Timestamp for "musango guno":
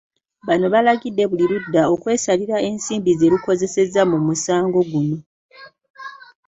4.27-5.17